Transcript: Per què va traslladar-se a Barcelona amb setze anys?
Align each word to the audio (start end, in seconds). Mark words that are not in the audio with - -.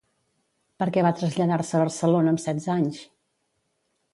Per 0.83 0.87
què 0.95 1.03
va 1.07 1.11
traslladar-se 1.19 1.77
a 1.79 1.81
Barcelona 1.83 2.33
amb 2.33 2.43
setze 2.47 2.73
anys? 2.79 3.03